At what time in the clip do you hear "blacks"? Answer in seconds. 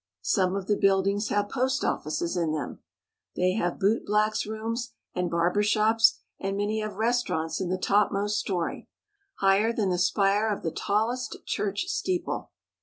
4.03-4.47